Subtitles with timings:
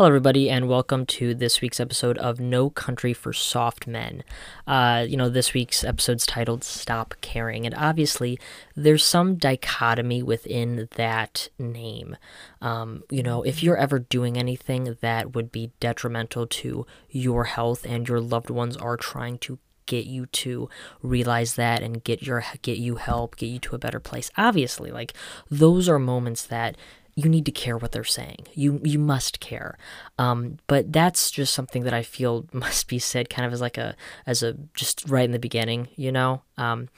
[0.00, 4.24] Hello, everybody, and welcome to this week's episode of No Country for Soft Men.
[4.66, 8.38] Uh, you know, this week's episode's titled Stop Caring, and obviously,
[8.74, 12.16] there's some dichotomy within that name.
[12.62, 17.84] Um, you know, if you're ever doing anything that would be detrimental to your health
[17.84, 20.70] and your loved ones are trying to get you to
[21.02, 24.92] realize that and get your get you help get you to a better place obviously
[24.92, 25.12] like
[25.50, 26.76] those are moments that
[27.24, 28.46] you need to care what they're saying.
[28.54, 29.76] You you must care.
[30.18, 33.78] Um, but that's just something that I feel must be said kind of as like
[33.78, 33.94] a
[34.26, 36.42] as a just right in the beginning, you know.
[36.56, 36.88] Um,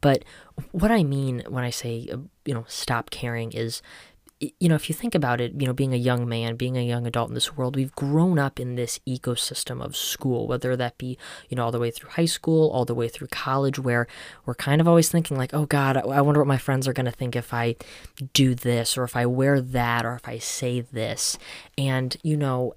[0.00, 0.24] but
[0.72, 3.82] what I mean when I say uh, you know stop caring is
[4.40, 6.84] you know, if you think about it, you know, being a young man, being a
[6.84, 10.98] young adult in this world, we've grown up in this ecosystem of school, whether that
[10.98, 11.16] be,
[11.48, 14.06] you know, all the way through high school, all the way through college, where
[14.44, 17.06] we're kind of always thinking, like, oh God, I wonder what my friends are going
[17.06, 17.76] to think if I
[18.34, 21.38] do this, or if I wear that, or if I say this.
[21.78, 22.74] And, you know,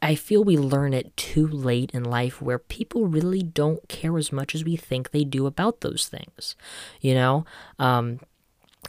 [0.00, 4.30] I feel we learn it too late in life where people really don't care as
[4.30, 6.54] much as we think they do about those things.
[7.00, 7.46] You know,
[7.78, 8.20] um,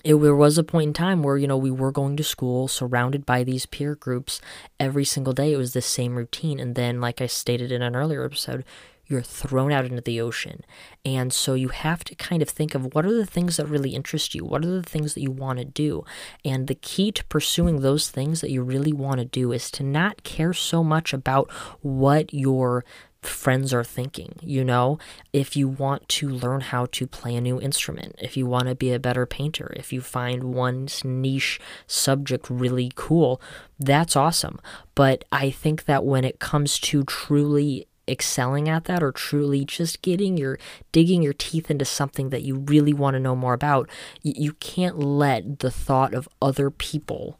[0.06, 2.68] it, there was a point in time where you know we were going to school
[2.68, 4.40] surrounded by these peer groups
[4.80, 5.52] every single day.
[5.52, 6.60] It was the same routine.
[6.60, 8.64] And then like i stated in an earlier episode
[9.08, 10.64] you're thrown out into the ocean.
[11.04, 13.92] And so you have to kind of think of what are the things that really
[13.92, 14.44] interest you?
[14.44, 16.04] What are the things that you want to do?
[16.44, 19.84] And the key to pursuing those things that you really want to do is to
[19.84, 22.84] not care so much about what your
[23.28, 24.36] friends are thinking.
[24.42, 25.00] You know,
[25.34, 28.76] if you want to learn how to play a new instrument, if you want to
[28.76, 33.42] be a better painter, if you find one niche subject really cool,
[33.80, 34.60] that's awesome.
[34.94, 40.02] But I think that when it comes to truly excelling at that or truly just
[40.02, 40.60] getting your
[40.92, 43.90] digging your teeth into something that you really want to know more about,
[44.22, 47.40] you can't let the thought of other people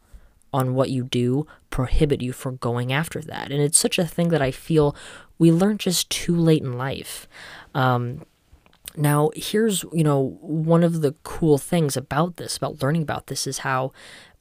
[0.56, 3.52] on what you do prohibit you from going after that.
[3.52, 4.96] And it's such a thing that I feel
[5.38, 7.28] we learn just too late in life.
[7.74, 8.24] Um,
[8.98, 13.46] now, here's, you know, one of the cool things about this, about learning about this,
[13.46, 13.92] is how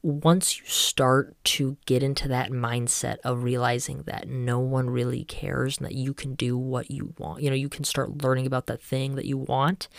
[0.01, 5.77] once you start to get into that mindset of realizing that no one really cares
[5.77, 8.67] and that you can do what you want, you know, you can start learning about
[8.67, 9.89] that thing that you want,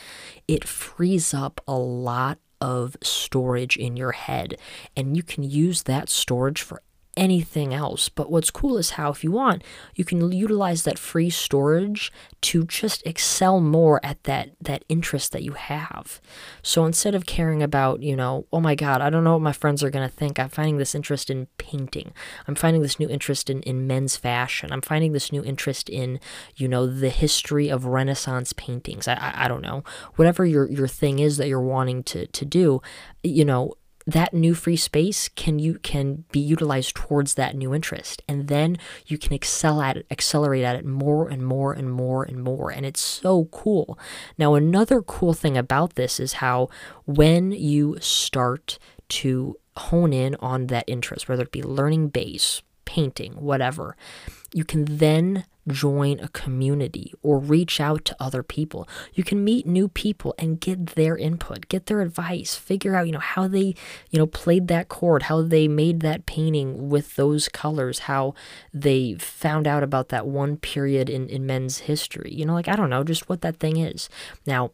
[0.46, 4.56] it frees up a lot of storage in your head.
[4.96, 6.82] And you can use that storage for
[7.16, 8.08] anything else.
[8.08, 9.62] But what's cool is how, if you want,
[9.94, 12.12] you can utilize that free storage
[12.42, 16.20] to just excel more at that that interest that you have.
[16.62, 19.52] So instead of caring about, you know, oh my God, I don't know what my
[19.52, 20.38] friends are gonna think.
[20.38, 22.12] I'm finding this interest in painting.
[22.46, 24.72] I'm finding this new interest in, in men's fashion.
[24.72, 26.20] I'm finding this new interest in,
[26.56, 29.08] you know, the history of Renaissance paintings.
[29.08, 29.82] I, I, I don't know.
[30.16, 32.82] Whatever your, your thing is that you're wanting to, to do,
[33.22, 33.74] you know,
[34.06, 38.22] that new free space can you can be utilized towards that new interest.
[38.28, 42.22] And then you can excel at it accelerate at it more and more and more
[42.22, 42.70] and more.
[42.70, 43.98] And it's so cool.
[44.38, 46.68] Now another cool thing about this is how
[47.04, 48.78] when you start
[49.08, 53.96] to hone in on that interest whether it be learning bass painting whatever
[54.56, 58.88] you can then join a community or reach out to other people.
[59.12, 63.12] You can meet new people and get their input, get their advice, figure out, you
[63.12, 63.74] know, how they,
[64.10, 68.34] you know, played that chord, how they made that painting with those colors, how
[68.72, 72.32] they found out about that one period in, in men's history.
[72.32, 74.08] You know, like I don't know, just what that thing is.
[74.46, 74.70] Now,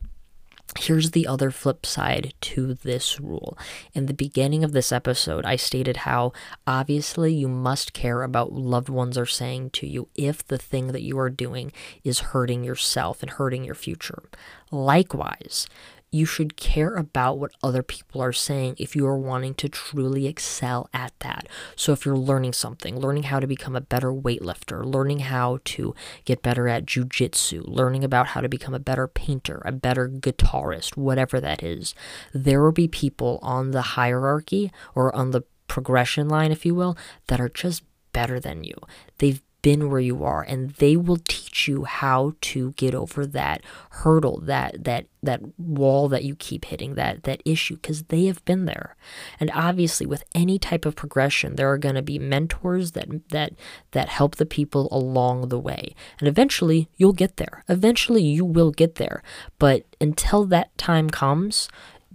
[0.79, 3.59] Here's the other flip side to this rule.
[3.93, 6.33] In the beginning of this episode, I stated how
[6.67, 10.89] obviously you must care about what loved ones are saying to you if the thing
[10.89, 11.73] that you are doing
[12.05, 14.23] is hurting yourself and hurting your future.
[14.71, 15.67] Likewise,
[16.13, 20.27] you should care about what other people are saying if you are wanting to truly
[20.27, 21.49] excel at that.
[21.75, 25.95] So, if you're learning something, learning how to become a better weightlifter, learning how to
[26.25, 30.97] get better at jujitsu, learning about how to become a better painter, a better guitarist,
[30.97, 31.95] whatever that is,
[32.35, 36.97] there will be people on the hierarchy or on the progression line, if you will,
[37.29, 38.75] that are just better than you.
[39.17, 43.63] They've been where you are and they will teach you how to get over that
[43.91, 48.45] hurdle that that that wall that you keep hitting that that issue because they have
[48.45, 48.97] been there.
[49.39, 53.53] And obviously with any type of progression there are going to be mentors that that
[53.93, 55.95] that help the people along the way.
[56.19, 57.63] And eventually you'll get there.
[57.69, 59.23] Eventually you will get there.
[59.59, 61.69] But until that time comes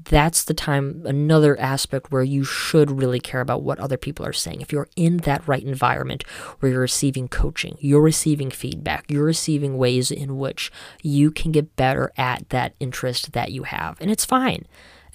[0.09, 4.33] that's the time, another aspect where you should really care about what other people are
[4.33, 4.61] saying.
[4.61, 6.23] If you're in that right environment
[6.59, 10.71] where you're receiving coaching, you're receiving feedback, you're receiving ways in which
[11.01, 13.97] you can get better at that interest that you have.
[13.99, 14.65] And it's fine.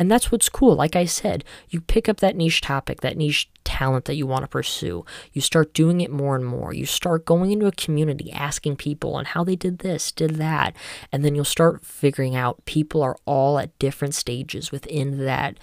[0.02, 0.74] And that's what's cool.
[0.74, 4.42] Like I said, you pick up that niche topic, that niche talent that you want
[4.42, 5.04] to pursue.
[5.32, 6.74] You start doing it more and more.
[6.74, 10.74] You start going into a community, asking people on how they did this, did that.
[11.12, 15.56] And then you'll start figuring out people are all at different stages within that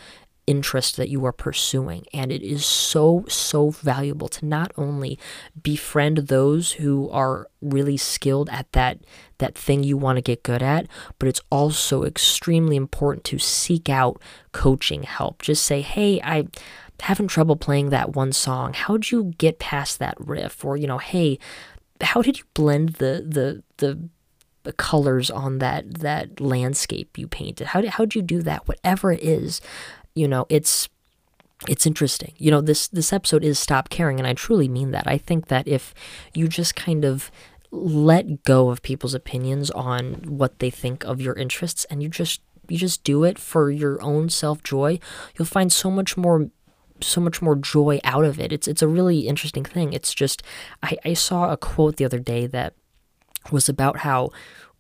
[0.50, 2.06] interest that you are pursuing.
[2.12, 5.20] And it is so, so valuable to not only
[5.62, 9.00] befriend those who are really skilled at that
[9.38, 10.88] that thing you want to get good at,
[11.20, 15.44] but it's also extremely important to seek out coaching help.
[15.44, 16.48] Just say, hey, I
[17.02, 18.74] having trouble playing that one song.
[18.74, 20.66] How'd you get past that riff?
[20.66, 21.40] Or, you know, hey,
[22.02, 24.10] how did you blend the the the
[24.64, 29.12] the colors on that that landscape you painted how did, how'd you do that whatever
[29.12, 29.62] it is
[30.16, 30.90] you know, it's
[31.68, 32.34] it's interesting.
[32.38, 35.08] You know, this this episode is stop caring and I truly mean that.
[35.08, 35.94] I think that if
[36.34, 37.32] you just kind of
[37.72, 42.42] let go of people's opinions on what they think of your interests and you just
[42.68, 45.00] you just do it for your own self-joy,
[45.38, 46.50] you'll find so much more
[47.02, 48.52] so much more joy out of it.
[48.52, 49.94] It's it's a really interesting thing.
[49.94, 50.44] It's just
[50.84, 52.74] I, I saw a quote the other day that
[53.52, 54.30] was about how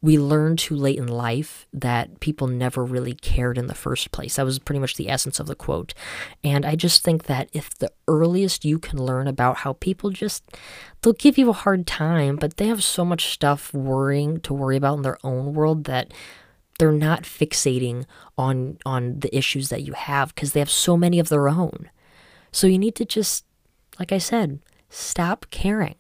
[0.02, 4.38] we learn too late in life that people never really cared in the first place.
[4.38, 5.94] That was pretty much the essence of the quote.
[6.44, 10.44] And I just think that if the earliest you can learn about how people just,
[11.02, 14.78] they'll give you a hard time, but they have so much stuff worrying to worry
[14.78, 16.14] about in their own world that
[16.78, 18.06] they're not fixating
[18.38, 21.90] on on the issues that you have because they have so many of their own.
[22.52, 23.46] So you need to just,
[24.00, 24.60] like I said,
[24.90, 25.96] stop caring.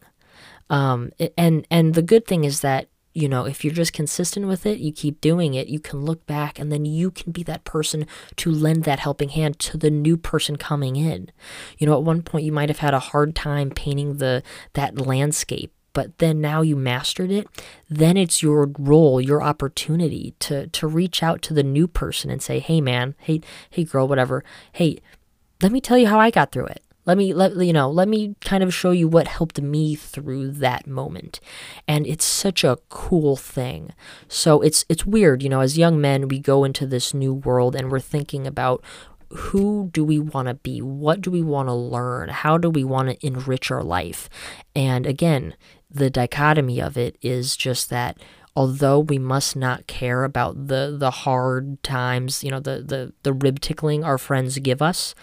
[0.69, 4.65] Um, and and the good thing is that you know, if you're just consistent with
[4.65, 7.63] it, you keep doing it, you can look back and then you can be that
[7.63, 8.06] person
[8.38, 11.31] to lend that helping hand to the new person coming in.
[11.77, 15.00] You know, at one point you might have had a hard time painting the that
[15.00, 17.47] landscape, but then now you mastered it,
[17.89, 22.41] then it's your role, your opportunity to to reach out to the new person and
[22.41, 23.41] say, "Hey man, hey
[23.71, 24.44] hey girl, whatever.
[24.71, 25.00] Hey,
[25.61, 28.07] let me tell you how I got through it." Let me let you know, let
[28.07, 31.40] me kind of show you what helped me through that moment.
[31.88, 33.94] And it's such a cool thing.
[34.28, 37.75] So it's it's weird, you know, as young men we go into this new world
[37.75, 38.84] and we're thinking about
[39.31, 40.81] who do we want to be?
[40.81, 42.30] What do we want to learn?
[42.30, 44.30] How do we want to enrich our life?
[44.75, 45.56] And again,
[45.90, 48.18] the dichotomy of it is just that
[48.56, 53.34] although we must not care about the the hard times, you know, the the the
[53.34, 55.16] rib tickling our friends give us,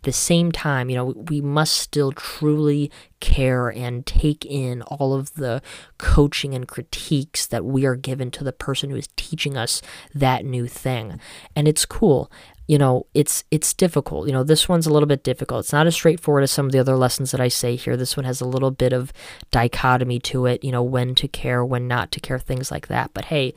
[0.00, 5.12] at the same time, you know, we must still truly care and take in all
[5.12, 5.60] of the
[5.98, 9.82] coaching and critiques that we are given to the person who is teaching us
[10.14, 11.20] that new thing.
[11.54, 12.32] And it's cool.
[12.66, 14.26] You know, it's it's difficult.
[14.26, 15.66] You know, this one's a little bit difficult.
[15.66, 17.94] It's not as straightforward as some of the other lessons that I say here.
[17.94, 19.12] This one has a little bit of
[19.50, 23.10] dichotomy to it, you know, when to care, when not to care, things like that.
[23.12, 23.52] But hey,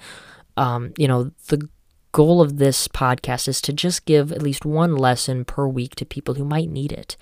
[0.58, 1.70] um, you know, the
[2.14, 6.06] goal of this podcast is to just give at least one lesson per week to
[6.06, 7.18] people who might need it.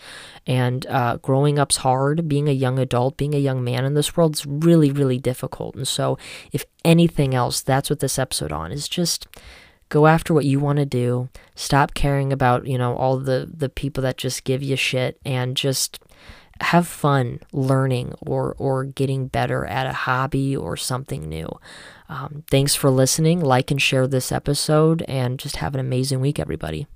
[0.45, 2.27] And uh, growing up's hard.
[2.27, 5.75] Being a young adult, being a young man in this world is really, really difficult.
[5.75, 6.19] And so,
[6.51, 9.27] if anything else, that's what this episode on is just
[9.89, 11.29] go after what you want to do.
[11.55, 15.55] Stop caring about you know all the the people that just give you shit, and
[15.55, 15.99] just
[16.61, 21.49] have fun learning or or getting better at a hobby or something new.
[22.09, 23.41] Um, thanks for listening.
[23.41, 26.87] Like and share this episode, and just have an amazing week, everybody.